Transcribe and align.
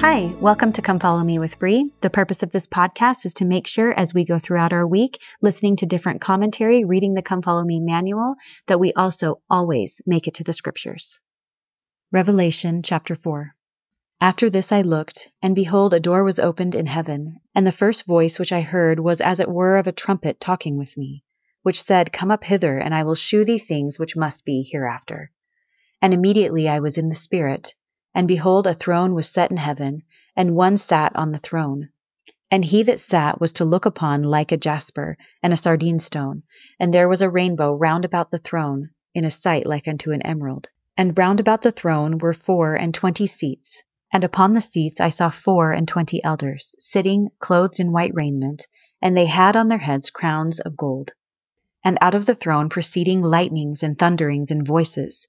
Hi, 0.00 0.32
welcome 0.40 0.70
to 0.74 0.80
Come 0.80 1.00
Follow 1.00 1.24
Me 1.24 1.40
with 1.40 1.58
Bree. 1.58 1.92
The 2.02 2.08
purpose 2.08 2.44
of 2.44 2.52
this 2.52 2.68
podcast 2.68 3.26
is 3.26 3.34
to 3.34 3.44
make 3.44 3.66
sure 3.66 3.92
as 3.92 4.14
we 4.14 4.24
go 4.24 4.38
throughout 4.38 4.72
our 4.72 4.86
week, 4.86 5.18
listening 5.42 5.74
to 5.74 5.86
different 5.86 6.20
commentary, 6.20 6.84
reading 6.84 7.14
the 7.14 7.22
Come 7.22 7.42
Follow 7.42 7.64
Me 7.64 7.80
manual, 7.80 8.36
that 8.68 8.78
we 8.78 8.92
also 8.92 9.40
always 9.50 10.00
make 10.06 10.28
it 10.28 10.34
to 10.34 10.44
the 10.44 10.52
scriptures. 10.52 11.18
Revelation 12.12 12.80
chapter 12.84 13.16
4. 13.16 13.56
After 14.20 14.48
this 14.48 14.70
I 14.70 14.82
looked, 14.82 15.30
and 15.42 15.56
behold, 15.56 15.92
a 15.92 15.98
door 15.98 16.22
was 16.22 16.38
opened 16.38 16.76
in 16.76 16.86
heaven, 16.86 17.40
and 17.52 17.66
the 17.66 17.72
first 17.72 18.06
voice 18.06 18.38
which 18.38 18.52
I 18.52 18.60
heard 18.60 19.00
was 19.00 19.20
as 19.20 19.40
it 19.40 19.50
were 19.50 19.78
of 19.78 19.88
a 19.88 19.92
trumpet 19.92 20.38
talking 20.38 20.78
with 20.78 20.96
me, 20.96 21.24
which 21.64 21.82
said, 21.82 22.12
Come 22.12 22.30
up 22.30 22.44
hither, 22.44 22.78
and 22.78 22.94
I 22.94 23.02
will 23.02 23.16
shew 23.16 23.44
thee 23.44 23.58
things 23.58 23.98
which 23.98 24.14
must 24.14 24.44
be 24.44 24.62
hereafter. 24.62 25.32
And 26.00 26.14
immediately 26.14 26.68
I 26.68 26.78
was 26.78 26.98
in 26.98 27.08
the 27.08 27.16
Spirit, 27.16 27.74
and 28.18 28.26
behold, 28.26 28.66
a 28.66 28.74
throne 28.74 29.14
was 29.14 29.28
set 29.28 29.48
in 29.48 29.56
heaven, 29.56 30.02
and 30.34 30.56
one 30.56 30.76
sat 30.76 31.14
on 31.14 31.30
the 31.30 31.38
throne. 31.38 31.88
And 32.50 32.64
he 32.64 32.82
that 32.82 32.98
sat 32.98 33.40
was 33.40 33.52
to 33.52 33.64
look 33.64 33.86
upon 33.86 34.24
like 34.24 34.50
a 34.50 34.56
jasper 34.56 35.16
and 35.40 35.52
a 35.52 35.56
sardine 35.56 36.00
stone, 36.00 36.42
and 36.80 36.92
there 36.92 37.08
was 37.08 37.22
a 37.22 37.30
rainbow 37.30 37.72
round 37.72 38.04
about 38.04 38.32
the 38.32 38.38
throne, 38.40 38.90
in 39.14 39.24
a 39.24 39.30
sight 39.30 39.66
like 39.66 39.86
unto 39.86 40.10
an 40.10 40.22
emerald. 40.22 40.66
And 40.96 41.16
round 41.16 41.38
about 41.38 41.62
the 41.62 41.70
throne 41.70 42.18
were 42.18 42.32
four 42.32 42.74
and 42.74 42.92
twenty 42.92 43.28
seats, 43.28 43.84
and 44.12 44.24
upon 44.24 44.52
the 44.52 44.60
seats 44.60 45.00
I 45.00 45.10
saw 45.10 45.30
four 45.30 45.70
and 45.70 45.86
twenty 45.86 46.20
elders, 46.24 46.74
sitting, 46.76 47.28
clothed 47.38 47.78
in 47.78 47.92
white 47.92 48.14
raiment, 48.14 48.66
and 49.00 49.16
they 49.16 49.26
had 49.26 49.54
on 49.54 49.68
their 49.68 49.78
heads 49.78 50.10
crowns 50.10 50.58
of 50.58 50.76
gold. 50.76 51.12
And 51.84 51.96
out 52.00 52.16
of 52.16 52.26
the 52.26 52.34
throne 52.34 52.68
proceeding 52.68 53.22
lightnings 53.22 53.84
and 53.84 53.96
thunderings 53.96 54.50
and 54.50 54.66
voices, 54.66 55.28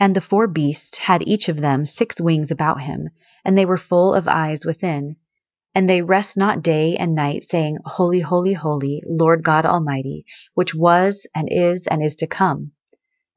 And 0.00 0.14
the 0.14 0.20
four 0.20 0.46
beasts 0.46 0.96
had 0.98 1.26
each 1.26 1.48
of 1.48 1.56
them 1.56 1.84
six 1.84 2.20
wings 2.20 2.50
about 2.50 2.82
him, 2.82 3.10
and 3.44 3.58
they 3.58 3.64
were 3.64 3.76
full 3.76 4.14
of 4.14 4.28
eyes 4.28 4.64
within. 4.64 5.16
And 5.74 5.90
they 5.90 6.02
rest 6.02 6.36
not 6.36 6.62
day 6.62 6.96
and 6.96 7.14
night, 7.14 7.44
saying, 7.44 7.78
Holy, 7.84 8.20
holy, 8.20 8.52
holy, 8.52 9.02
Lord 9.06 9.42
God 9.42 9.66
Almighty, 9.66 10.24
which 10.54 10.74
was, 10.74 11.26
and 11.34 11.48
is, 11.50 11.86
and 11.86 12.02
is 12.02 12.16
to 12.16 12.26
come. 12.26 12.72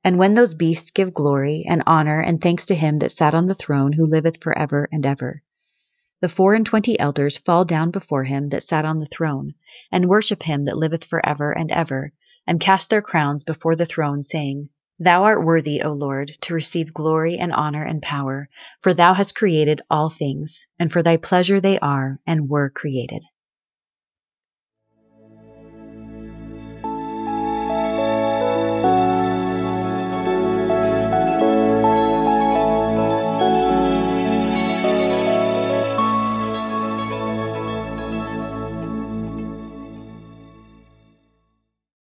And 0.04 0.18
when 0.18 0.34
those 0.34 0.54
beasts 0.54 0.92
give 0.92 1.14
glory, 1.14 1.66
and 1.68 1.84
honor, 1.86 2.20
and 2.20 2.42
thanks 2.42 2.66
to 2.66 2.76
him 2.76 3.00
that 3.00 3.12
sat 3.12 3.36
on 3.36 3.48
the 3.48 3.56
throne, 3.56 3.94
who 3.94 4.06
liveth 4.06 4.42
for 4.42 4.58
ever 4.58 4.88
and 4.92 5.06
ever. 5.06 5.44
The 6.22 6.30
four 6.30 6.54
and 6.54 6.66
twenty 6.66 7.00
elders 7.00 7.38
fall 7.38 7.66
down 7.66 7.90
before 7.90 8.24
him 8.24 8.50
that 8.50 8.64
sat 8.64 8.86
on 8.86 9.00
the 9.00 9.08
throne, 9.08 9.56
and 9.92 10.10
worship 10.10 10.44
him 10.44 10.66
that 10.66 10.78
liveth 10.78 11.04
for 11.06 11.26
ever 11.26 11.52
and 11.52 11.72
ever, 11.72 12.14
and 12.46 12.60
cast 12.60 12.92
their 12.92 13.02
crowns 13.02 13.44
before 13.44 13.76
the 13.76 13.86
throne, 13.88 14.22
saying, 14.22 14.70
Thou 15.04 15.24
art 15.24 15.44
worthy, 15.44 15.82
O 15.82 15.94
Lord, 15.94 16.34
to 16.42 16.54
receive 16.54 16.94
glory 16.94 17.40
and 17.40 17.52
honor 17.52 17.84
and 17.84 18.04
power, 18.04 18.50
for 18.84 18.94
thou 18.94 19.16
hast 19.16 19.34
created 19.34 19.82
all 19.90 20.12
things, 20.12 20.68
and 20.78 20.92
for 20.92 21.02
thy 21.02 21.18
pleasure 21.18 21.60
they 21.60 21.80
are 21.80 22.20
and 22.28 22.48
were 22.48 22.70
created. 22.70 23.24